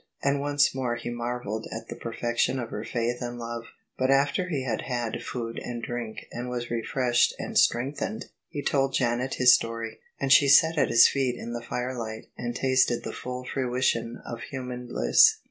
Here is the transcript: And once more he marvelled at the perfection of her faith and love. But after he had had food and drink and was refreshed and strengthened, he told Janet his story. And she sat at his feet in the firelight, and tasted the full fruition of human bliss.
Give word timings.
And 0.23 0.39
once 0.39 0.73
more 0.73 0.95
he 0.95 1.11
marvelled 1.11 1.67
at 1.71 1.87
the 1.87 1.95
perfection 1.95 2.57
of 2.59 2.71
her 2.71 2.83
faith 2.83 3.21
and 3.21 3.37
love. 3.37 3.65
But 3.99 4.09
after 4.09 4.49
he 4.49 4.63
had 4.63 4.81
had 4.81 5.21
food 5.21 5.59
and 5.63 5.83
drink 5.83 6.25
and 6.31 6.49
was 6.49 6.71
refreshed 6.71 7.35
and 7.37 7.55
strengthened, 7.55 8.25
he 8.49 8.63
told 8.63 8.95
Janet 8.95 9.35
his 9.35 9.53
story. 9.53 9.99
And 10.19 10.33
she 10.33 10.47
sat 10.47 10.75
at 10.79 10.89
his 10.89 11.07
feet 11.07 11.35
in 11.37 11.53
the 11.53 11.61
firelight, 11.61 12.29
and 12.35 12.55
tasted 12.55 13.03
the 13.03 13.13
full 13.13 13.45
fruition 13.45 14.19
of 14.25 14.41
human 14.41 14.87
bliss. 14.87 15.37